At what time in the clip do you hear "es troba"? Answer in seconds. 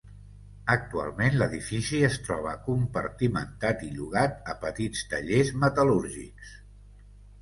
2.07-2.55